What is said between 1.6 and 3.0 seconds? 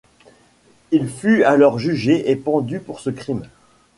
jugé et pendu pour